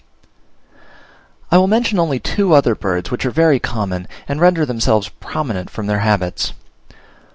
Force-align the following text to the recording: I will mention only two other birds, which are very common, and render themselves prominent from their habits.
I 1.51 1.59
will 1.59 1.67
mention 1.67 1.99
only 1.99 2.19
two 2.19 2.55
other 2.55 2.73
birds, 2.73 3.11
which 3.11 3.23
are 3.23 3.29
very 3.29 3.59
common, 3.59 4.07
and 4.27 4.41
render 4.41 4.65
themselves 4.65 5.09
prominent 5.09 5.69
from 5.69 5.85
their 5.85 5.99
habits. 5.99 6.53